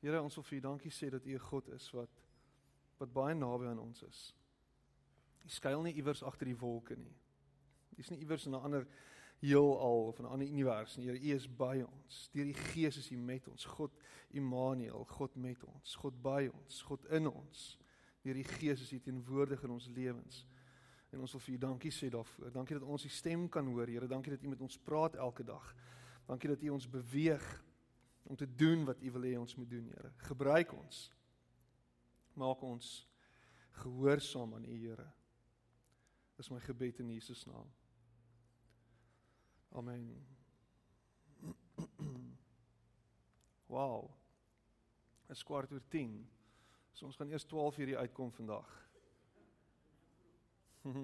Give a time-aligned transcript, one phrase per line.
[0.00, 2.10] Here, ons wil vir U dankie sê dat U 'n God is wat
[2.98, 4.34] wat baie naby aan ons is.
[5.44, 7.14] U skuil nie iewers agter die wolke nie.
[7.96, 8.86] U is nie iewers in 'n ander
[9.40, 11.06] heelal of 'n ander univers nie.
[11.06, 12.28] Here, U is by ons.
[12.32, 13.64] Deur die Gees is U met ons.
[13.64, 13.90] God
[14.30, 15.94] Immanuel, God met ons.
[15.94, 17.78] God by ons, God in ons.
[18.22, 20.46] Deur die Gees is U teenwoordig in ons lewens.
[21.10, 22.52] En ons wil vir U dankie sê daarvoor.
[22.52, 24.06] Dankie dat ons U stem kan hoor, Here.
[24.06, 25.74] Dankie dat U met ons praat elke dag.
[26.26, 27.64] Dankie dat U ons beweeg
[28.28, 30.12] om te doen wat U wil hê ons moet doen, Here.
[30.28, 30.98] Gebruik ons.
[32.36, 32.90] Maak ons
[33.80, 35.06] gehoorsaam aan U, Here.
[36.36, 37.70] Dis my gebed in Jesus naam.
[39.72, 40.12] Amen.
[43.68, 44.08] Wow.
[45.28, 46.14] Is kwart oor 10.
[46.96, 48.70] So ons gaan eers 12 uur hier uitkom vandag.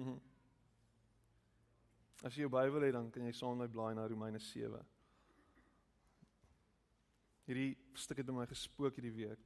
[2.25, 4.81] As jy jou Bybel het, dan kan jy saam met my blaai na Romeine 7.
[7.45, 9.41] Hierdie stuk het in my gespook hierdie week.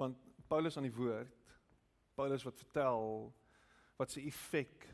[0.00, 1.52] Want Paulus aan die woord,
[2.16, 3.32] Paulus wat vertel
[4.00, 4.88] wat sy effek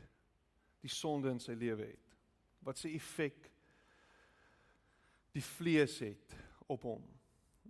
[0.83, 2.17] die sonde in sy lewe het.
[2.63, 3.47] Wat sy effek
[5.35, 6.35] die vlees het
[6.69, 7.05] op hom.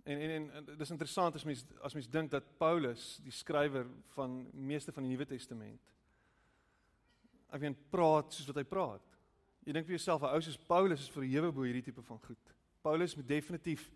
[0.04, 3.86] En en en dis interessant as mens as mens dink dat Paulus, die skrywer
[4.16, 5.94] van meeste van die Nuwe Testament,
[7.50, 9.09] ek weet praat soos wat hy praat.
[9.66, 12.54] Jy dink vir jouself, 'n ou soos Paulus is verhewe bo hierdie tipe van goed.
[12.82, 13.90] Paulus moet definitief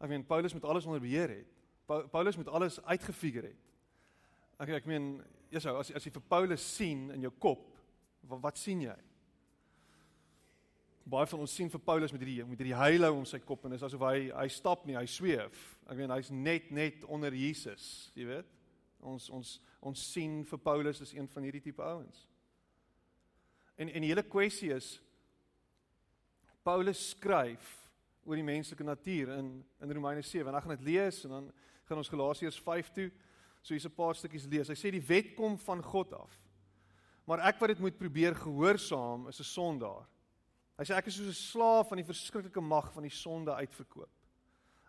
[0.00, 1.44] ek meen Paulus moet alles onder beheer hê.
[2.10, 3.70] Paulus moet alles uitgefigure het.
[4.60, 7.66] Ek ek meen, Jesus, as as jy vir Paulus sien in jou kop,
[8.22, 8.96] wat, wat sien jy?
[11.10, 13.74] Baie van ons sien vir Paulus met hierdie met hierdie heile om sy kop en
[13.74, 15.64] is asof hy hy stap nie, hy sweef.
[15.88, 18.56] Ek meen hy's net net onder Jesus, jy weet?
[19.00, 22.29] Ons ons ons sien vir Paulus as een van hierdie tipe ouens.
[23.80, 24.98] En en die hele kwessie is
[26.66, 27.68] Paulus skryf
[28.28, 29.48] oor die menslike natuur in
[29.80, 31.46] in Romeine 7 en ek gaan dit lees en dan
[31.88, 33.08] gaan ons Galasiërs 5 toe.
[33.62, 34.68] So hier's 'n paar stukkies lees.
[34.68, 36.36] Hy sê die wet kom van God af.
[37.24, 40.06] Maar ek wat dit moet probeer gehoorsaam is 'n sondaar.
[40.78, 44.10] Hy sê ek is soos 'n slaaf van die verskriklike mag van die sonde uitverkoop.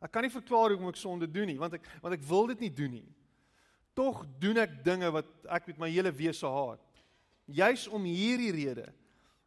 [0.01, 2.59] Ek kan nie verklaar hoekom ek sonde doen nie, want ek want ek wil dit
[2.59, 3.15] nie doen nie.
[3.93, 6.79] Tog doen ek dinge wat ek met my hele wese haat.
[7.53, 8.87] Juis om hierdie rede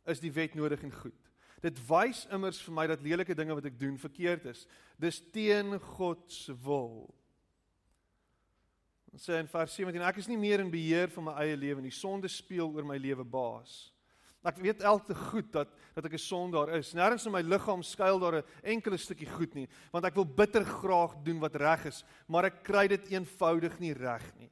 [0.06, 1.20] is die wet nodig en goed.
[1.64, 4.66] Dit wys immers vir my dat lelike dinge wat ek doen verkeerd is.
[5.00, 7.06] Dis teen God se wil.
[9.14, 11.84] Ons sê in vers 17 ek is nie meer in beheer van my eie lewe
[11.84, 11.94] nie.
[11.94, 13.94] Sonde speel oor my lewe baas.
[14.44, 16.92] Ek weet elke goed dat dat ek 'n sondaar is.
[16.92, 20.64] Nêrens in my liggaam skuil daar 'n enkele stukkie goed nie, want ek wil bitter
[20.64, 24.50] graag doen wat reg is, maar ek kry dit eenvoudig nie reg nie.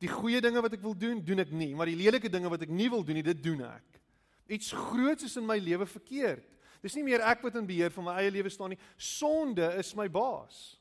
[0.00, 2.64] Die goeie dinge wat ek wil doen, doen ek nie, maar die lelike dinge wat
[2.64, 4.00] ek nie wil doen nie, dit doen ek.
[4.50, 6.46] Iets groots is in my lewe verkeerd.
[6.80, 8.80] Dis nie meer ek wat in beheer van my eie lewe staan nie.
[8.96, 10.80] Sonde is my baas.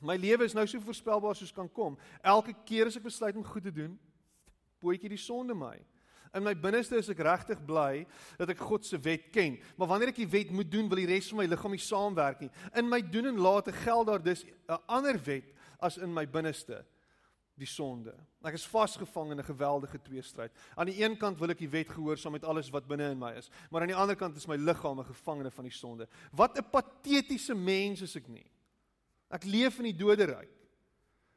[0.00, 1.98] My lewe is nou so voorspelbaar soos kan kom.
[2.22, 3.96] Elke keer as ek besluit om goed te doen,
[4.82, 5.74] pootjie die sonde my.
[6.32, 8.06] In my binneste is ek regtig bly
[8.38, 9.58] dat ek God se wet ken.
[9.76, 12.40] Maar wanneer ek die wet moet doen, wil die res van my liggaam nie saamwerk
[12.40, 12.52] nie.
[12.78, 15.51] In my doen en late geld daar dus 'n ander wet
[15.82, 16.84] as in my binneste
[17.60, 18.14] die sonde.
[18.42, 20.52] Ek is vasgevang in 'n geweldige tweestryd.
[20.74, 23.32] Aan die een kant wil ek die wet gehoorsaam met alles wat binne in my
[23.36, 26.08] is, maar aan die ander kant is my liggaam 'n gevangene van die sonde.
[26.32, 28.50] Wat 'n patetiese mens is ek nie.
[29.30, 30.50] Ek leef in die doderyk.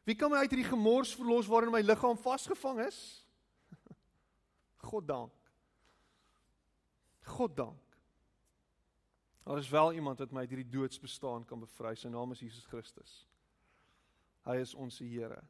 [0.04, 3.26] Wie kan my uit hierdie gemors verlos waarin my liggaam vasgevang is?
[4.90, 5.34] God dank.
[7.24, 7.82] God dank.
[9.44, 11.96] Daar is wel iemand wat my uit hierdie doodsbestaan kan bevry.
[11.96, 13.28] Sy naam is Jesus Christus.
[14.46, 15.42] Hy is ons Here.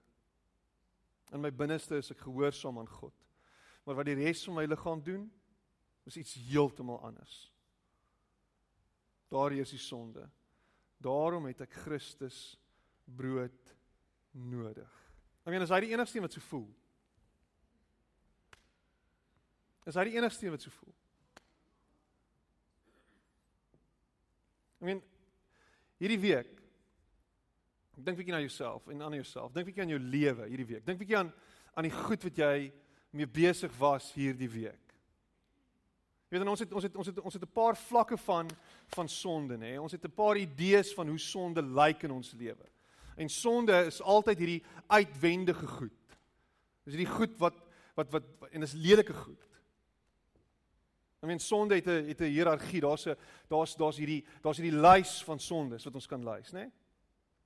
[1.34, 3.16] In my binneste is ek gehoorsaam aan God.
[3.86, 5.26] Maar wat die res van my liggaam doen,
[6.06, 7.36] is iets heeltemal anders.
[9.34, 10.24] Daar is die sonde.
[11.02, 12.56] Daarom het ek Christus
[13.04, 13.74] brood
[14.32, 14.92] nodig.
[15.44, 16.68] Ek meen, is hy die enigste wat so voel?
[19.86, 20.96] Is hy die enigste wat so voel?
[24.80, 25.04] Ek meen,
[26.02, 26.55] hierdie week
[27.96, 29.54] Dink bietjie na jouself en aan jouself.
[29.54, 30.86] Dink bietjie aan jou lewe hierdie week.
[30.86, 31.34] Dink bietjie aan
[31.76, 32.72] aan die goed wat jy
[33.12, 34.94] mee besig was hierdie week.
[36.30, 38.50] Jy weet ons het ons het ons het ons het 'n paar vlakke van
[38.96, 39.78] van sonde nê.
[39.80, 42.66] Ons het 'n paar idees van hoe sonde lyk in ons lewe.
[43.16, 46.18] En sonde is altyd hierdie uitwendige goed.
[46.84, 47.56] Dis hierdie goed wat
[47.96, 49.42] wat wat en dis lelike goed.
[51.24, 52.82] I mean sonde het 'n het 'n hiërargie.
[52.82, 53.16] Daar's 'n
[53.48, 56.72] daar's daar's hierdie daar's hierdie lys van sondes wat ons kan lys, nê?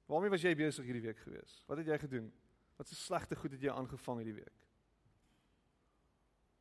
[0.09, 1.59] Waarmee was jy besig hierdie week gewees?
[1.69, 2.31] Wat het jy gedoen?
[2.79, 4.65] Wat se slegte goed het jy aangevang hierdie week?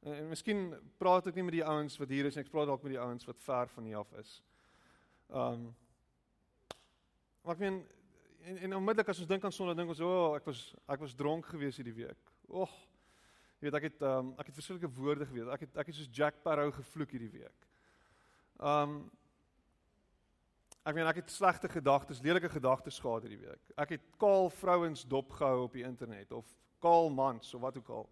[0.04, 0.68] En, en miskien
[1.00, 3.02] praat ek nie met die ouens wat hier is nie, ek praat dalk met die
[3.02, 4.38] ouens wat ver van hier af is.
[5.28, 5.70] Um,
[7.48, 7.76] Maar ek meen
[8.44, 11.00] en en onmiddellik as ons dink aan Sondag dink ons o, oh, ek was ek
[11.00, 12.32] was dronk gewees hierdie week.
[12.48, 12.74] Och.
[13.56, 15.48] Jy weet ek het um, ek het verskillende woorde geweet.
[15.54, 17.64] Ek het ek het soos Jack Sparrow gevloek hierdie week.
[18.60, 18.98] Um,
[20.88, 23.72] Ek meen ek het slegte gedagtes, lelike gedagtes gehad hierdie week.
[23.76, 26.46] Ek het kaal vrouens dopgehou op die internet of
[26.80, 28.06] kaal mans of wat ook al.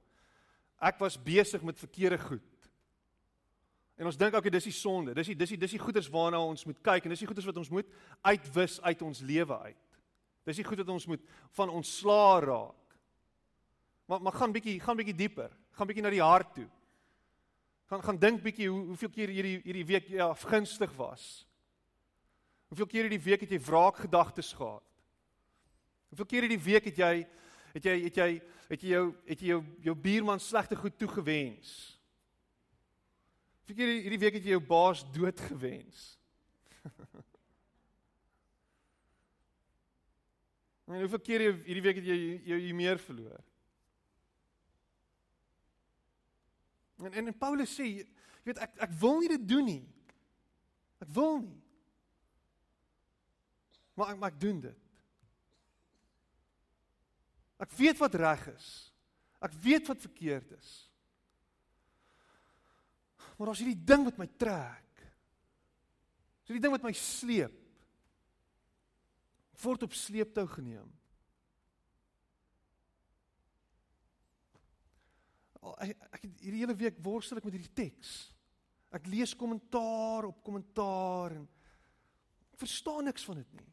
[0.85, 2.69] Ek was besig met verkeerde goed.
[3.97, 5.15] En ons dink ook dis die sonde.
[5.17, 7.49] Dis die dis die dis die goeders waarna ons moet kyk en dis die goeders
[7.49, 7.89] wat ons moet
[8.21, 9.99] uitwis uit ons lewe uit.
[10.45, 11.25] Dis die goed wat ons moet
[11.57, 12.99] van ontslaa raak.
[14.05, 15.49] Maar maar gaan bietjie gaan bietjie dieper.
[15.73, 16.69] Gaan bietjie na die hart toe.
[17.89, 21.46] Gaan gaan dink bietjie hoe hoeveel keer hierdie hierdie week ja afgunstig was.
[22.69, 24.83] Hoeveel keer hierdie week het jy wraakgedagtes gehad?
[26.11, 27.13] Hoeveel keer hierdie week het jy
[27.77, 28.31] het jy het jy
[28.67, 31.73] het jy jou het jy jou jou buurman slegte goed toegewens?
[33.67, 36.13] Hoeveel keer hierdie week het jy jou baas dood gewens?
[40.87, 42.17] En hoeveel keer hierdie week het jy
[42.47, 43.41] jou jy meer verloor?
[47.03, 48.05] En en, en Paulus sê, jy
[48.47, 49.83] weet ek ek wil nie dit doen nie.
[51.03, 51.66] Ek wil nie.
[53.97, 54.83] Maar ek maar ek doen dit.
[57.65, 58.67] Ek weet wat reg is.
[59.41, 60.73] Ek weet wat verkeerd is.
[63.37, 65.05] Maar as hierdie ding wat my trek.
[66.45, 67.63] As hierdie ding wat my sleep.
[69.57, 70.89] word op sleeptou geneem.
[75.81, 78.11] Ek ek hierdie hele week worstel ek met hierdie teks.
[78.95, 81.49] Ek lees kommentaar op kommentaar en
[82.53, 83.73] ek verstaan niks van dit nie.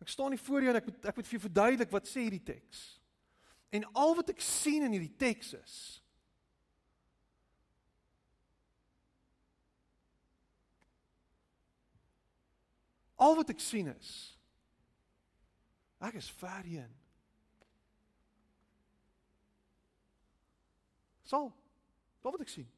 [0.00, 2.24] Ek staan hier voor jou en ek moet ek moet vir jou verduidelik wat sê
[2.24, 2.84] hierdie teks.
[3.70, 5.74] En al wat ek sien in hierdie teks is
[13.20, 14.10] Al wat ek sien is
[16.00, 16.92] ek is ver heen.
[21.28, 21.50] Sal.
[22.24, 22.70] Al wat ek sien.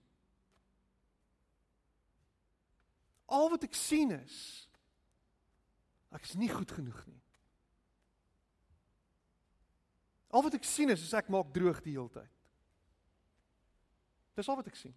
[3.30, 4.40] Al wat ek sien is
[6.12, 7.20] Ek is nie goed genoeg nie.
[10.32, 12.30] Al wat ek sien is, is ek maak droog die hele tyd.
[14.36, 14.94] Dis al wat ek sien.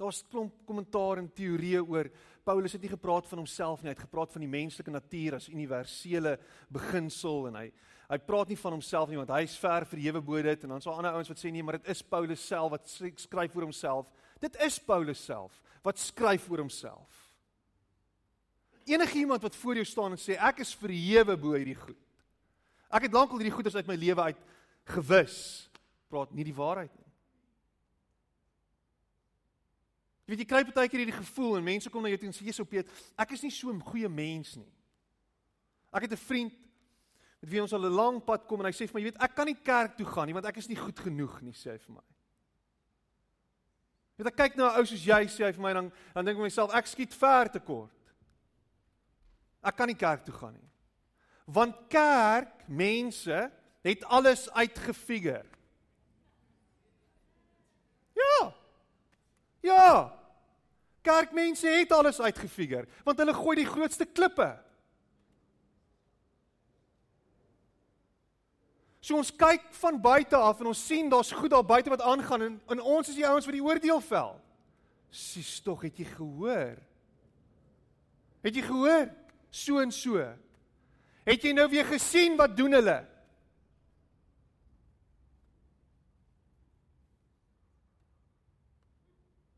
[0.00, 2.08] Daar's klomp kommentaar en teorieë oor
[2.46, 5.50] Paulus het nie gepraat van homself nie, hy het gepraat van die menslike natuur as
[5.52, 6.38] universele
[6.72, 7.68] beginsel en hy
[8.10, 10.82] hy praat nie van homself nie want hy is ver verhewe bo dit en dan
[10.82, 12.90] sal ander ouens wat sê nee, maar dit is Paulus self wat
[13.22, 14.08] skryf oor homself.
[14.42, 17.29] Dit is Paulus self wat skryf oor homself
[18.86, 21.98] enige iemand wat voor jou staan en sê ek is verhewe bo hierdie goed.
[22.90, 24.40] Ek het lankal hierdie goeders uit my lewe uit
[24.94, 25.70] gewis.
[26.10, 27.06] Praat nie die waarheid nie.
[30.24, 32.34] Jy weet jy kry baie keer hierdie gevoel en mense kom na jou toe en
[32.36, 34.70] sê jy's op Piet, ek is nie so 'n goeie mens nie.
[35.92, 36.52] Ek het 'n vriend
[37.40, 39.22] met wie ons al 'n lang pad kom en hy sê vir my, jy weet,
[39.22, 41.72] ek kan nie kerk toe gaan nie want ek is nie goed genoeg nie, sê
[41.72, 42.06] hy vir my.
[44.16, 46.24] Jy weet ek kyk na 'n ou soos jy sê hy vir my dan dan
[46.24, 47.99] dink ek myself ek skiet ver te kort.
[49.62, 50.68] Ek kan nie kerk toe gaan nie.
[51.50, 53.50] Want kerk mense
[53.82, 55.44] het alles uitgefigure.
[58.16, 58.52] Ja.
[59.60, 60.20] Ja.
[61.02, 64.50] Kerkmense het alles uitgefigure want hulle gooi die grootste klippe.
[69.00, 72.44] So ons kyk van buite af en ons sien daar's goed daar buite wat aangaan
[72.44, 74.36] en, en ons is die ouens wat die oordeel vel.
[75.10, 76.76] Sis tog het jy gehoor?
[78.44, 79.08] Het jy gehoor?
[79.50, 80.22] So en so.
[81.26, 82.98] Het jy nou weer gesien wat doen hulle?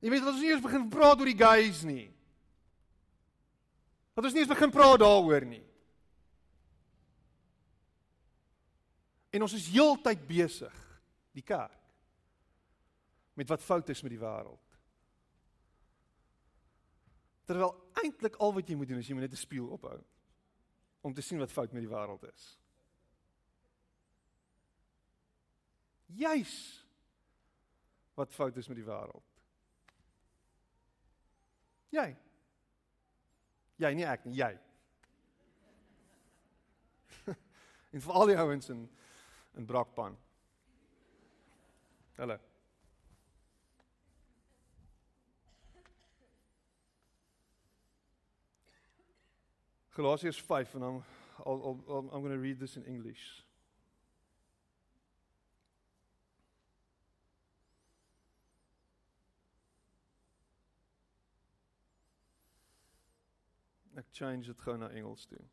[0.03, 2.09] Jy weet ons nie eens begin praat oor die guys nie.
[4.17, 5.63] Dat ons nie eens begin praat daaroor nie.
[9.33, 10.75] En ons is heeltyd besig
[11.33, 11.79] die kerk
[13.39, 14.72] met wat fout is met die wêreld.
[17.45, 19.99] Terwyl eintlik al wat jy moet doen is jy moet net 'n spieël ophou
[21.03, 22.59] om te sien wat fout met die wêreld is.
[26.07, 26.55] Juis
[28.15, 29.25] wat fout is met die wêreld.
[31.93, 32.17] Jy.
[33.83, 34.53] Jy nie ek nie, jy.
[37.93, 38.89] en vir al die ouens in
[39.59, 40.17] in Brakpan.
[42.17, 42.39] Hallo.
[49.95, 51.05] Galatians 5, and I'm,
[51.45, 53.45] I'll, I'll, I'm going to read this in English.
[63.95, 65.45] Ek change dit gou na Engels toe.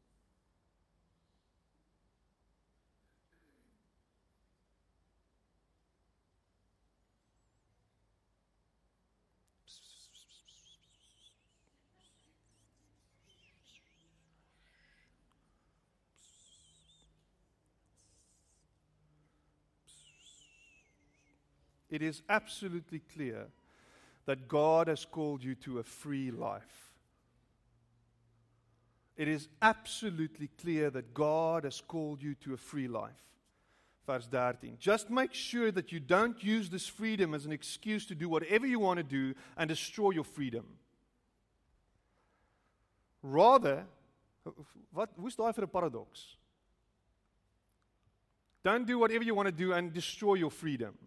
[21.89, 23.47] It is absolutely clear
[24.25, 26.91] that God has called you to a free life.
[29.17, 33.21] It is absolutely clear that God has called you to a free life.
[34.07, 34.77] Verse 13.
[34.79, 38.65] Just make sure that you don't use this freedom as an excuse to do whatever
[38.65, 40.65] you want to do and destroy your freedom.
[43.21, 43.85] Rather,
[44.93, 46.37] what hoe's vir 'n paradox?
[48.63, 50.97] Don't do whatever you want to do and destroy your freedom.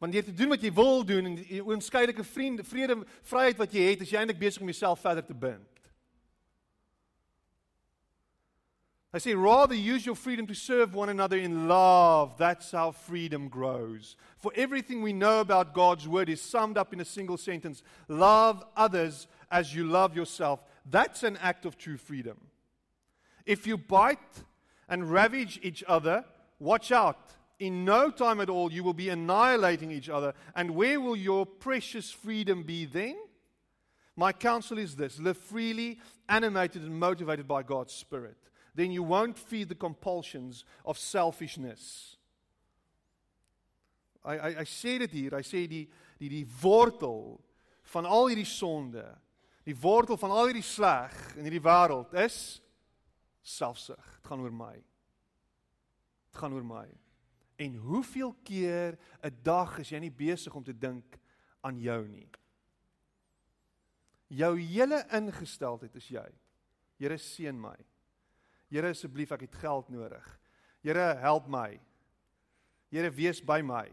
[0.00, 3.74] Want deur te doen wat jy wil doen en die oënskeidelike vriende, vrede, vryheid wat
[3.76, 5.66] jy het, is jy eintlik besig om jouself verder te bind.
[9.12, 12.38] I say rather use your freedom to serve one another in love.
[12.38, 14.16] That's how freedom grows.
[14.38, 17.82] For everything we know about God's word is summed up in a single sentence.
[18.08, 20.64] Love others as you love yourself.
[20.88, 22.38] That's an act of true freedom.
[23.44, 24.44] If you bite
[24.88, 26.24] and ravage each other,
[26.60, 30.32] watch out in no time at all, you will be annihilating each other.
[30.56, 33.16] And where will your precious freedom be then?
[34.16, 38.36] My counsel is this live freely, animated and motivated by God's Spirit.
[38.74, 42.16] Then you won't feed the compulsions of selfishness.
[44.24, 45.86] I, I, I sê dit hier, hy sê die,
[46.20, 47.40] die, die wortel
[47.92, 49.04] van al hierdie sonde,
[49.64, 52.60] die wortel van al hierdie sleg in hierdie wêreld is
[53.44, 54.00] selfsug.
[54.20, 54.74] Dit gaan oor my.
[54.76, 56.86] Dit gaan oor my.
[57.60, 61.18] En hoeveel keer 'n dag is jy nie besig om te dink
[61.60, 62.28] aan jou nie?
[64.28, 66.28] Jou hele ingesteldheid is jy.
[66.96, 67.76] Here seën my.
[68.70, 70.38] Here asseblief, ek het geld nodig.
[70.82, 71.80] Here help my.
[72.90, 73.90] Here wees by my.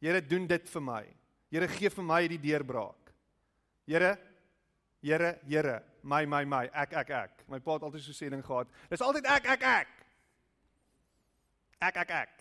[0.00, 1.04] Here doen dit vir my.
[1.50, 3.14] Here gee vir my die deurbraak.
[3.86, 4.18] Here
[5.02, 7.44] Here, Here, my my my, ek ek ek.
[7.48, 8.68] My pa het altyd so sê ding gehad.
[8.90, 9.88] Dis altyd ek ek ek.
[11.80, 12.39] Ek ek ek.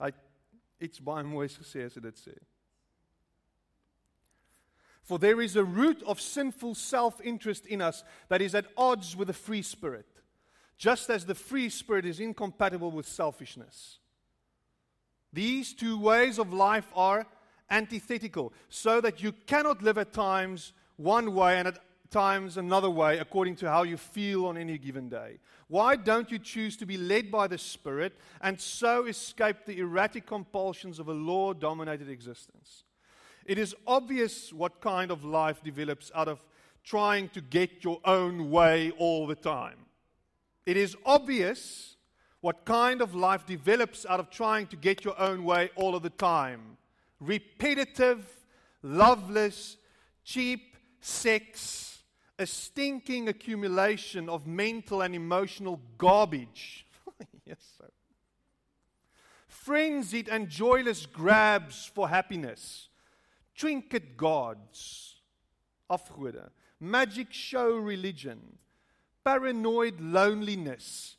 [0.00, 0.10] Hy
[0.80, 2.34] iets baie moois gesê as hy dit sê.
[5.04, 9.28] For there is a root of sinful self-interest in us that is at odds with
[9.28, 10.06] the free spirit,
[10.78, 13.98] just as the free spirit is incompatible with selfishness.
[15.32, 17.26] These two ways of life are
[17.70, 21.78] antithetical, so that you cannot live at times one way and at
[22.14, 25.40] times another way according to how you feel on any given day.
[25.66, 30.24] Why don't you choose to be led by the Spirit and so escape the erratic
[30.24, 32.84] compulsions of a law dominated existence?
[33.44, 36.38] It is obvious what kind of life develops out of
[36.84, 39.78] trying to get your own way all the time.
[40.66, 41.96] It is obvious
[42.42, 46.04] what kind of life develops out of trying to get your own way all of
[46.04, 46.76] the time.
[47.18, 48.24] Repetitive,
[48.84, 49.78] loveless,
[50.22, 51.93] cheap sex,
[52.38, 56.86] a stinking accumulation of mental and emotional garbage.
[57.44, 57.88] yes, sir.
[59.46, 62.88] Frenzied and joyless grabs for happiness,
[63.54, 65.16] trinket gods,
[65.90, 66.50] afgode,
[66.80, 68.58] magic show religion,
[69.24, 71.16] paranoid loneliness,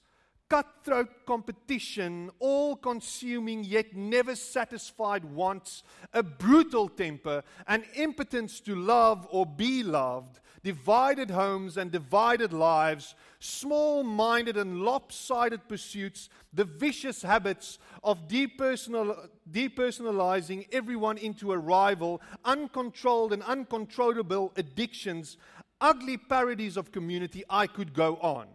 [0.50, 9.28] cutthroat competition, all consuming yet never satisfied wants, a brutal temper, an impotence to love
[9.32, 17.22] or be loved, divided homes and divided lives, small minded and lopsided pursuits, the vicious
[17.22, 25.38] habits of depersonal, depersonalizing everyone into a rival, uncontrolled and uncontrollable addictions,
[25.80, 28.48] ugly parodies of community, I could go on.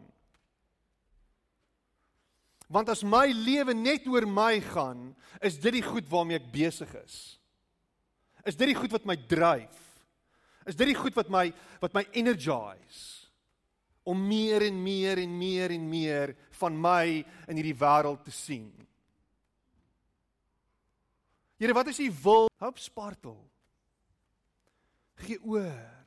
[2.69, 6.91] Want as my lewe net oor my gaan, is dit die goed waarmee ek besig
[7.05, 7.39] is.
[8.47, 9.90] Is dit die goed wat my dryf?
[10.71, 11.49] Is dit die goed wat my
[11.83, 13.27] wat my energize
[14.07, 18.71] om meer en meer en meer en meer van my in hierdie wêreld te sien?
[21.61, 22.49] Here, wat is u wil?
[22.63, 23.51] Hoop spartel.
[25.27, 26.07] Gee oor.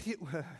[0.00, 0.48] Gee oor.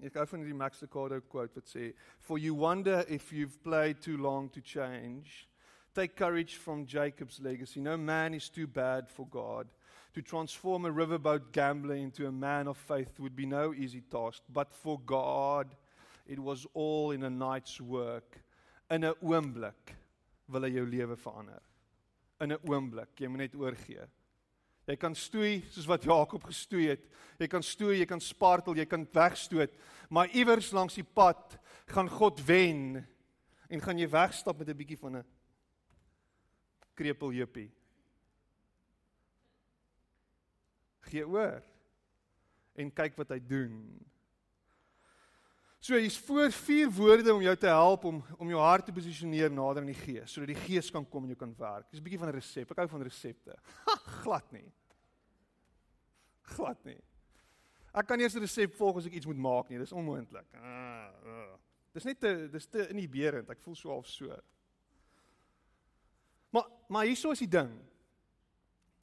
[0.00, 4.00] Ek gou van die Max Lucado quote wat sê, "For you wonder if you've played
[4.00, 5.49] too long to change."
[5.94, 7.80] Take courage from Jacob's legacy.
[7.80, 9.66] No man is too bad for God.
[10.14, 14.42] To transform a riverboat gambler into a man of faith would be no easy task,
[14.52, 15.74] but for God,
[16.26, 18.42] it was all in a night's work.
[18.90, 19.94] In 'n oomblik
[20.48, 21.62] wil hy jou lewe verander.
[22.40, 24.06] In 'n oomblik, jy moet net oorgee.
[24.86, 27.04] Jy kan stoei soos wat Jakob gestoei het.
[27.38, 29.70] Jy kan stoei, jy kan spartel, jy kan wegstoot,
[30.08, 33.06] maar iewers langs die pad gaan God wen
[33.68, 35.24] en gaan jy wegstap met 'n bietjie van 'n
[37.00, 37.70] krepeljuppie.
[41.10, 41.64] Gee oor
[42.80, 43.74] en kyk wat hy doen.
[45.80, 49.52] So hier's voor vier woorde om jou te help om om jou hart te posisioneer
[49.52, 51.88] nader aan die Gees sodat die Gees kan kom en jou kan werk.
[51.90, 52.70] Dis 'n bietjie van 'n resep.
[52.70, 53.56] Ek hou van resepte.
[54.22, 54.68] Glad nie.
[56.52, 57.00] Glad nie.
[57.94, 59.78] Ek kan eers 'n resep volg as ek iets moet maak nie.
[59.78, 60.46] Dis onmoontlik.
[60.54, 61.56] Ah, uh.
[61.92, 63.50] Dis net te dis te inhiberend.
[63.50, 64.36] Ek voel so half so.
[66.50, 67.70] Maar maar hierso is die ding.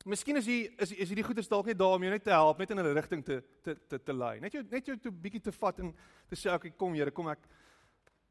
[0.07, 2.59] Miskien is hier is is hierdie goeders dalk net daar om jou net te help,
[2.59, 4.39] net in 'n rigting te te te te lei.
[4.39, 5.95] Net jou net jou toe bietjie te vat en
[6.27, 7.39] te sê okay, kom Here, kom ek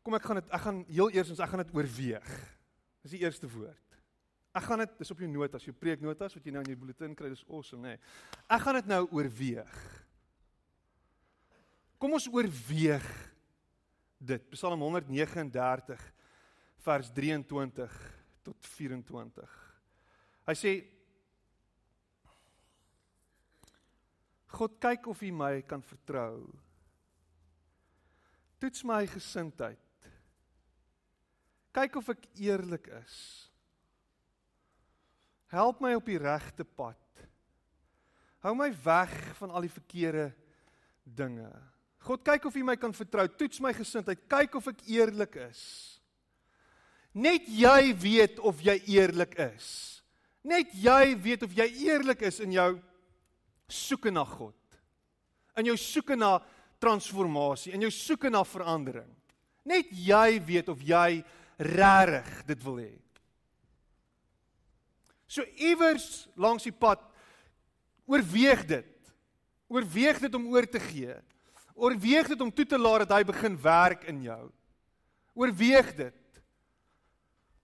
[0.03, 2.57] kom ek gaan dit ek gaan heel eers ons ek gaan dit oorweeg.
[3.03, 3.87] Dis die eerste woord.
[4.55, 7.15] Ek gaan dit dis op jou notas, jou preeknotas wat jy nou in jou bulletin
[7.15, 7.89] kry, dis awesome, nê.
[7.89, 7.99] Nee.
[8.49, 10.07] Ek gaan dit nou oorweeg.
[11.99, 13.05] Kom ons oorweeg
[14.19, 14.51] dit.
[14.51, 16.01] Psalm 139
[16.87, 19.49] vers 23 tot 24.
[20.47, 20.77] Hy sê
[24.57, 26.47] God kyk of U my kan vertrou.
[28.63, 29.83] Toets my gesindheid.
[31.77, 33.17] Kyk of ek eerlik is.
[35.53, 37.03] Help my op die regte pad.
[38.47, 40.31] Hou my weg van al die verkeerde
[41.05, 41.51] dinge.
[42.07, 43.27] God kyk of U my kan vertrou.
[43.29, 44.25] Toets my gesindheid.
[44.31, 45.63] Kyk of ek eerlik is.
[47.17, 49.69] Net jy weet of jy eerlik is.
[50.45, 52.71] Net jy weet of jy eerlik is in jou
[53.73, 54.55] soeke na God.
[55.57, 56.37] In jou soeke na
[56.83, 59.09] transformasie, in jou soeke na verandering.
[59.67, 61.25] Net jy weet of jy
[61.57, 62.93] regtig dit wil hê.
[65.27, 67.01] So iewers langs die pad
[68.07, 68.93] oorweeg dit.
[69.73, 71.17] Oorweeg dit om oor te gee.
[71.75, 74.45] Oorweeg dit om toe te laat dat hy begin werk in jou.
[75.35, 76.23] Oorweeg dit.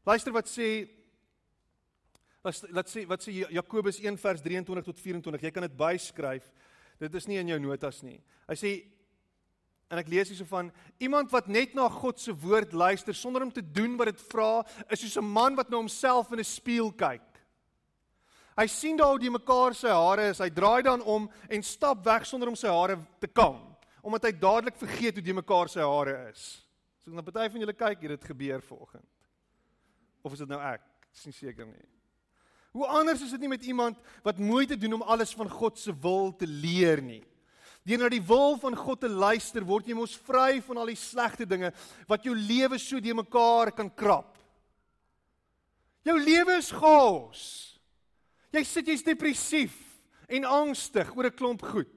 [0.04, 0.88] Luister wat sê
[2.42, 5.44] Laat sê wat sê Jakobus 1 vers 23 tot 24.
[5.46, 6.48] Jy kan dit byskryf.
[6.98, 8.18] Dit is nie in jou notas nie.
[8.50, 8.72] Hy sê
[9.92, 10.72] en ek lees hierso van
[11.04, 14.64] iemand wat net na God se woord luister sonder om te doen wat dit vra,
[14.90, 17.28] is soos 'n man wat na homself in 'n spieël kyk.
[18.58, 20.38] Hy sien daar hoe die mekaar sy hare is.
[20.38, 24.32] Hy draai dan om en stap weg sonder om sy hare te kam, omdat hy
[24.32, 26.66] dadelik vergeet hoe die mekaar sy hare is.
[27.04, 29.08] So na party van julle kyk, het dit gebeur vanoggend.
[30.22, 30.82] Of is dit nou ek?
[30.82, 31.88] Ek is nie seker nie.
[32.72, 35.92] Hoe anders is dit nie met iemand wat moeite doen om alles van God se
[35.92, 37.20] wil te leer nie.
[37.84, 40.98] Deur na die wil van God te luister, word jy mos vry van al die
[40.98, 41.72] slegte dinge
[42.08, 44.38] wat jou lewe so de mekaar kan krap.
[46.06, 47.42] Jou lewe is chaos.
[48.54, 49.74] Jy sit jy's depressief
[50.32, 51.92] en angstig oor 'n klomp goed.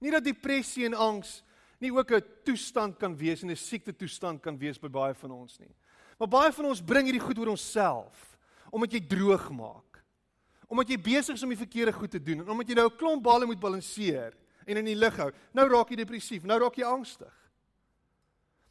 [0.00, 1.42] Nie dat depressie en angs
[1.80, 5.30] nie ook 'n toestand kan wees en 'n siekte toestand kan wees by baie van
[5.30, 5.74] ons nie.
[6.18, 8.24] Maar baie van ons bring hierdie goed oor onsself
[8.68, 10.02] omdat jy droog maak.
[10.68, 12.96] Omdat jy besig is om die verkeerde goed te doen en omdat jy nou 'n
[13.00, 14.34] klomp balle moet balanseer
[14.66, 15.30] en in die lug hou.
[15.52, 17.32] Nou raak jy depressief, nou raak jy angstig.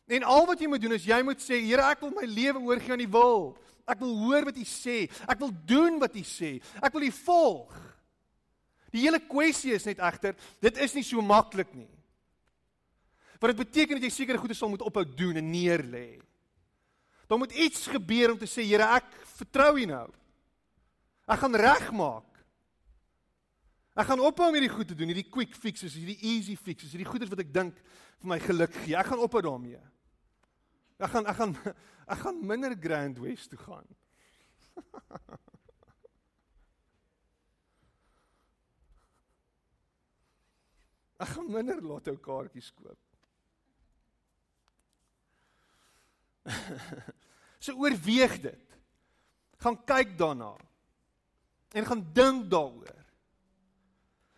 [0.07, 2.59] En al wat jy moet doen is jy moet sê, Here, ek wil my lewe
[2.59, 3.57] oorgee aan U wil.
[3.87, 5.09] Ek wil hoor wat U sê.
[5.27, 6.61] Ek wil doen wat U sê.
[6.81, 7.75] Ek wil U volg.
[8.93, 11.89] Die hele kwessie is net egter, dit is nie so maklik nie.
[13.37, 16.21] Wat dit beteken dat jy sekere goeie sal moet ophou doen en neerlê.
[17.27, 20.07] Dan moet iets gebeur om te sê, Here, ek vertrou U nou.
[21.27, 22.27] Ek gaan regmaak.
[23.97, 27.09] Ek gaan ophou om hierdie goed te doen, hierdie quick fixes, hierdie easy fixes, hierdie
[27.09, 27.79] goeders wat ek dink
[28.21, 28.95] vir my geluk gee.
[28.95, 29.81] Ek gaan ophou daarmee.
[31.01, 31.55] Ek gaan ek gaan
[32.13, 33.87] ek gaan minder Grand West toe gaan.
[41.17, 43.06] Ek gaan minder lotto kaartjies koop.
[47.65, 48.77] so oorweeg dit.
[49.57, 50.53] Gaan kyk daarna.
[51.75, 52.95] En gaan dink daaroor.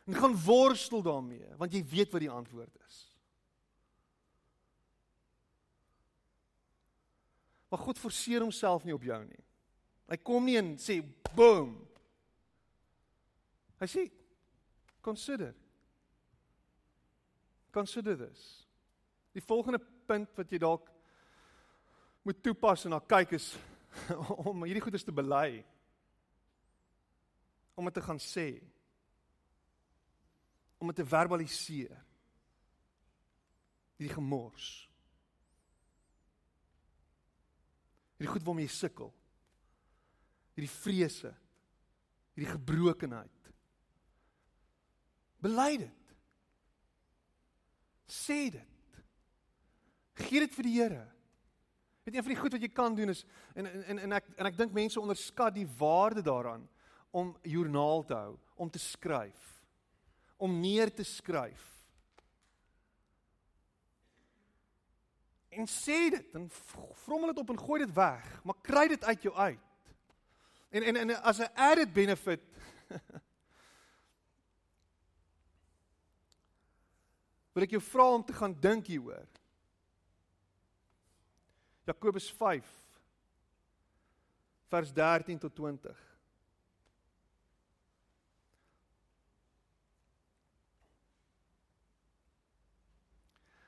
[0.10, 2.96] En gaan worstel daarmee, want jy weet wat die antwoord is.
[7.70, 9.44] Maar God forceer homself nie op jou nie.
[10.10, 10.98] Hy kom nie en sê
[11.36, 11.76] boom.
[13.78, 14.08] Hy sê
[15.06, 15.54] consider.
[17.72, 18.66] Consider this.
[19.38, 19.78] Die volgende
[20.10, 20.90] punt wat jy dalk
[22.24, 23.54] moet toepas en na kyk is
[24.50, 25.64] om hierdie goeders te bely.
[27.80, 28.48] Om dit te gaan sê.
[30.80, 31.96] Om dit te verbaliseer.
[34.00, 34.70] Die gemors.
[38.20, 39.14] Hierdie goed waarmee jy sukkel.
[40.56, 41.32] Hierdie vrese.
[42.36, 43.52] Hierdie gebrokenheid.
[45.40, 46.12] Bely dit.
[48.10, 49.00] Sê dit.
[50.20, 51.06] Gee dit vir die Here.
[52.10, 54.48] Weet een van die goed wat jy kan doen is en en en ek en
[54.50, 56.64] ek dink mense onderskat die waarde daaraan
[57.14, 59.62] om joernaal te hou, om te skryf,
[60.42, 61.86] om neer te skryf.
[65.54, 66.50] En sê dit en
[67.06, 69.94] vrommel dit op en gooi dit weg, maar kry dit uit jou uit.
[70.70, 72.42] En en en as 'n added benefit
[77.54, 79.39] wil ek jou vra om te gaan dink hieroor.
[81.90, 82.66] Jakobus 5
[84.70, 85.98] vers 13 tot 20.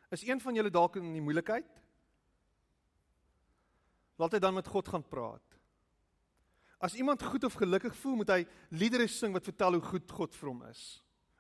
[0.09, 1.79] Is een van julle dalk in die moeilikheid?
[4.21, 5.57] Laat hy dan met God gaan praat.
[6.77, 10.35] As iemand goed of gelukkig voel, moet hy liedere sing wat vertel hoe goed God
[10.35, 10.83] vir hom is.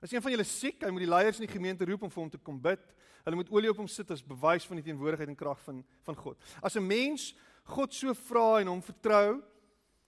[0.01, 2.23] As een van julle siek, hy moet die leiers in die gemeente roep om vir
[2.23, 2.81] hom te kom bid.
[3.21, 6.17] Hulle moet olie op hom sit as bewys van die teenwoordigheid en krag van van
[6.17, 6.37] God.
[6.61, 9.43] As 'n mens God so vra en hom vertrou,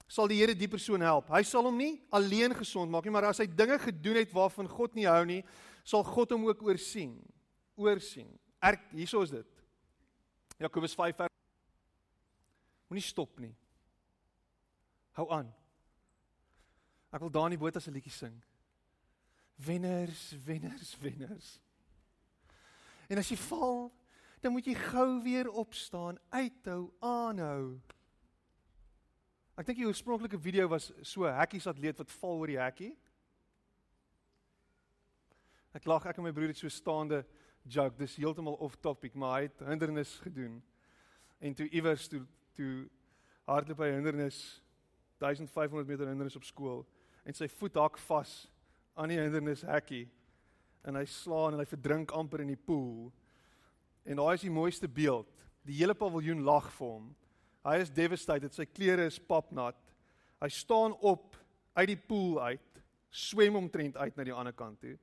[0.08, 1.30] sal die Here die persoon help.
[1.30, 4.68] Hy sal hom nie alleen gesond maak nie, maar as hy dinge gedoen het waarvan
[4.68, 5.44] God nie hou nie,
[5.84, 7.22] sal God hom ook oorsien.
[7.76, 8.40] Oorsien.
[8.62, 9.64] Erk, hieso is dit.
[10.60, 11.30] Jakobus 5 vers
[12.90, 13.56] Moenie stop nie.
[15.18, 15.48] Hou aan.
[17.14, 18.44] Ek wil daar in die boot as 'n liedjie sing.
[19.56, 21.62] Wenners, wenners, wenners.
[23.08, 23.92] En as jy val,
[24.42, 27.80] dan moet jy gou weer opstaan, uithou, aanhou.
[29.56, 32.98] Ek dink die oorspronklike video was so 'n hekkies atleet wat val oor die hekkie.
[35.74, 37.26] Ek lag ek en my broer het so staande
[37.66, 37.98] joke.
[37.98, 40.64] Dis heeltemal off topic, maar hy het hindernis gedoen.
[41.40, 42.90] En toe iewers toe toe
[43.46, 44.62] hardloop hy hindernis
[45.18, 46.84] 1500 meter hindernis op skool
[47.24, 48.34] en sy voet hak vas
[48.94, 50.06] aan die hindernis hekkie
[50.84, 53.10] en hy slaan en hy verdrink amper in die poel.
[54.04, 55.32] En daai is die mooiste beeld.
[55.64, 57.06] Die hele paviljoen lag vir hom.
[57.64, 59.80] Hy is devastated, sy klere is papnat.
[60.44, 61.38] Hy staan op
[61.74, 62.82] uit die poel uit,
[63.14, 64.98] swem omtrent uit na die ander kant toe.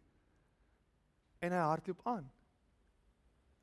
[1.41, 2.27] En hy hardloop aan.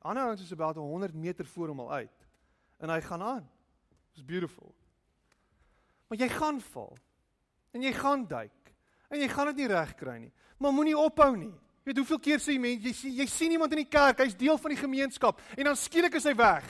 [0.02, 2.26] Ander ouens is about 100 meter voor hom al uit.
[2.82, 3.46] En hy gaan aan.
[4.12, 4.74] It's beautiful.
[6.08, 6.96] Maar jy gaan val.
[7.70, 8.57] En jy gaan duik.
[9.08, 10.32] En jy gaan dit nie reg kry nie.
[10.58, 11.54] Maar moenie ophou nie.
[11.82, 14.36] Jy weet hoeveel keer sê mense jy sien jy sien iemand in die kerk, hy's
[14.36, 16.66] deel van die gemeenskap en dan skielik is hy weg.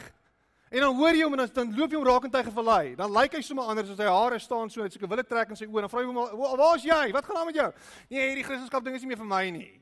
[0.70, 2.92] En dan hoor jy hom en dan, dan loop jy hom raak in tye gevallei.
[2.98, 5.24] Dan lyk hy sommer anders as sy hare staan so, hy het so 'n wille
[5.24, 5.80] trek in sy oë.
[5.80, 7.12] Dan vra jy hom, "Waar's jy?
[7.12, 7.72] Wat gaan aan met jou?"
[8.10, 9.80] Nee, hierdie Christendom ding is nie meer vir my nie.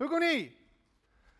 [0.00, 0.52] Hoekom nie?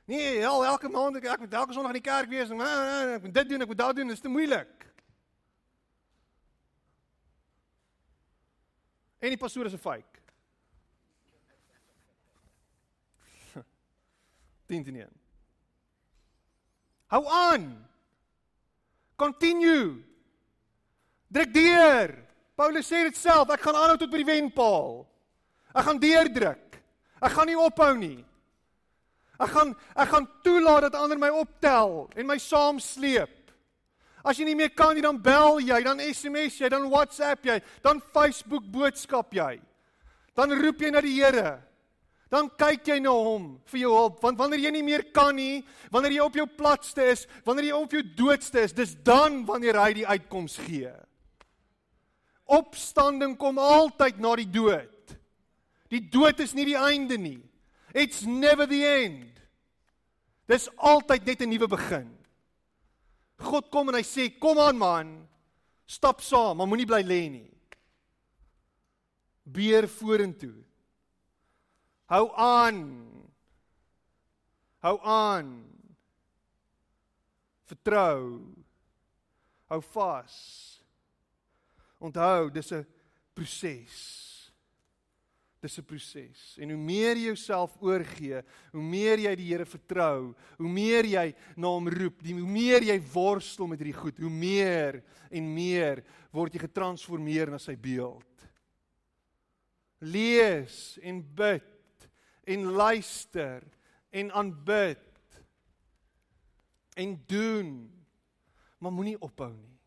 [0.07, 3.23] Nee, ja, elke maand ek, ek moet elke Sondag in die kerk wees en ek
[3.23, 4.92] moet dit doen, ek moet daai doen, dit is te moeilik.
[9.23, 10.21] En die pastoor is 'n fake.
[14.67, 15.09] 10 teen 1.
[17.07, 17.89] Hou aan.
[19.17, 20.03] Continue.
[21.29, 22.19] Druk deur.
[22.55, 25.07] Paulus sê dit self, ek gaan aanhou tot by die wenpaal.
[25.73, 26.81] Ek gaan deurdruk.
[27.23, 28.25] Ek gaan nie ophou nie.
[29.41, 33.42] Ek gaan ek gaan toelaat dat ander my optel en my saamsleep.
[34.23, 37.59] As jy nie meer kan nie, dan bel jy, dan SMS jy, dan WhatsApp jy,
[37.83, 39.57] dan Facebook boodskap jy.
[40.39, 41.59] Dan roep jy na die Here.
[42.33, 45.61] Dan kyk jy na hom vir jou hulp, want wanneer jy nie meer kan nie,
[45.93, 49.77] wanneer jy op jou platste is, wanneer jy op jou doodste is, dis dan wanneer
[49.77, 50.95] hy die uitkoms gee.
[52.49, 55.17] Opstanding kom altyd na die dood.
[55.93, 57.43] Die dood is nie die einde nie.
[57.93, 59.43] It's never the end.
[60.49, 62.09] Dis altyd net 'n nuwe begin.
[63.43, 65.29] God kom en hy sê, "Kom aan man,
[65.87, 67.51] stap saam, maar moenie bly lê nie.
[69.45, 70.65] Beer vorentoe.
[72.07, 72.81] Hou aan.
[74.79, 75.49] Hou aan.
[77.65, 78.55] Vertrou.
[79.69, 80.35] Hou vas.
[81.99, 82.87] Onthou, dis 'n
[83.35, 84.32] proses.
[85.63, 86.57] Dis 'n proses.
[86.59, 91.35] En hoe meer jy jouself oorgee, hoe meer jy die Here vertrou, hoe meer jy
[91.57, 96.03] na hom roep, die hoe meer jy worstel met hierdie goed, hoe meer en meer
[96.33, 98.27] word jy getransformeer na sy beeld.
[100.01, 102.09] Lees en bid
[102.45, 103.63] en luister
[104.11, 105.39] en aanbid
[106.97, 107.91] en doen.
[108.79, 109.79] Maar moenie ophou nie.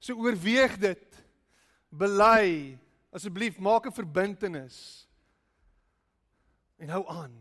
[0.00, 1.20] So oorweeg dit.
[1.94, 2.78] Bely
[3.14, 5.08] Asseblief maak 'n verbintenis.
[6.76, 7.34] En hou aan.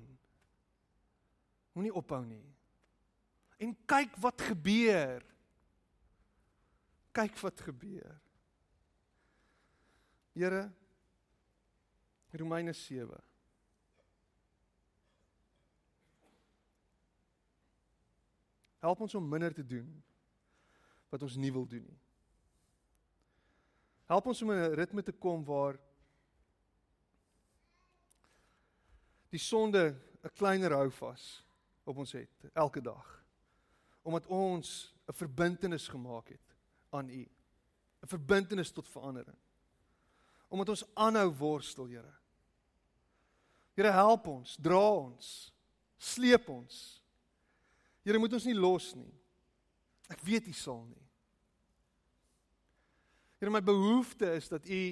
[1.73, 2.45] Moenie ophou nie.
[3.57, 5.33] En kyk wat gebeur
[7.13, 8.21] Kyk wat gebeur.
[10.33, 10.71] Here
[12.33, 13.21] Romeine 7
[18.81, 19.85] Help ons om minder te doen
[21.13, 22.02] wat ons nie wil doen nie.
[24.05, 25.79] Help ons om in 'n ritme te kom waar
[29.29, 31.43] die sonde 'n kleiner hou vas
[31.83, 33.23] op ons het elke dag.
[34.01, 36.55] Omdat ons 'n verbintenis gemaak het
[36.89, 37.29] aan U.
[38.01, 39.37] 'n Verbintenis tot verandering.
[40.47, 42.13] Omdat ons aanhou worstel, Here.
[43.73, 45.53] Here help ons, dra ons,
[45.97, 47.01] sleep ons.
[48.03, 49.13] Here moet ons nie los nie.
[50.07, 51.02] Ek weet U sal nie.
[53.43, 54.83] Here my behoefte is dat U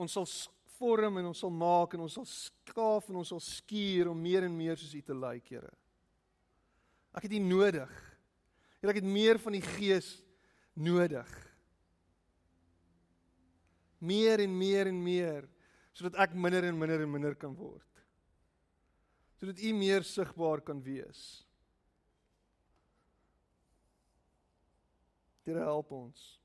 [0.00, 0.24] ons sal
[0.78, 4.46] vorm en ons sal maak en ons sal skaaf en ons sal skuur om meer
[4.46, 5.68] en meer soos U te lyk, Here.
[7.12, 7.92] Ek het U nodig.
[8.78, 10.08] Here, ek het meer van die Gees
[10.72, 11.28] nodig.
[14.00, 15.44] Meer en meer en meer
[15.92, 17.84] sodat ek minder en minder en minder kan word.
[19.36, 21.42] Sodat U meer sigbaar kan wees.
[25.44, 26.40] Here help ons.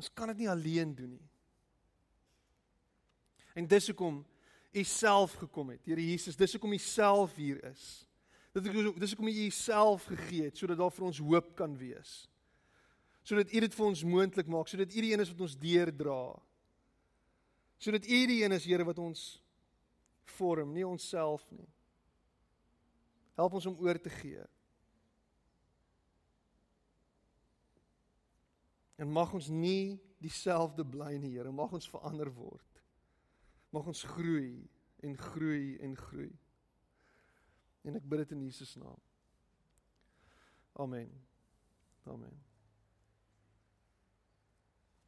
[0.00, 1.28] Ons kan dit nie alleen doen nie.
[3.54, 4.22] En dis hoekom
[4.72, 5.84] U self gekom het.
[5.84, 7.84] Here Jesus, dis hoekom U self hier is.
[8.52, 8.68] Dit
[9.00, 12.12] dis hoekom U Uself gegee het sodat daar vir ons hoop kan wees.
[13.24, 16.24] Sodat U dit vir ons moontlik maak, sodat U die een is wat ons deurdra.
[17.80, 19.42] Sodat U die een is Here wat ons
[20.36, 21.68] vorm, nie onsself nie.
[23.38, 24.44] Help ons om oor te gee.
[29.02, 32.82] En mag ons nie dieselfde bly nie, Here, mag ons verander word.
[33.74, 34.62] Mag ons groei
[35.02, 36.30] en groei en groei.
[37.82, 39.00] En ek bid dit in Jesus naam.
[40.78, 41.10] Amen.
[42.06, 42.38] Amen.